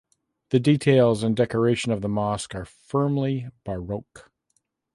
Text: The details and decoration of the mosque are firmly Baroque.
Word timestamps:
The 0.49 0.59
details 0.59 1.21
and 1.21 1.35
decoration 1.35 1.91
of 1.91 2.01
the 2.01 2.09
mosque 2.09 2.55
are 2.55 2.65
firmly 2.65 3.49
Baroque. 3.63 4.31